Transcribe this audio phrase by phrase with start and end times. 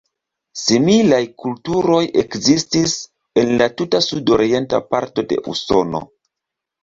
[0.59, 2.95] Similaj kulturoj ekzistis
[3.41, 6.01] en la tuta sudorienta parto de Usono.